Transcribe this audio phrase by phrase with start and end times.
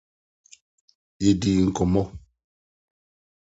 [1.23, 2.03] Yɛdii nkɔmmɔ